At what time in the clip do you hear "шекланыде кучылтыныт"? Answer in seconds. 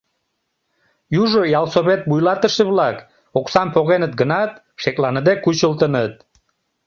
4.81-6.13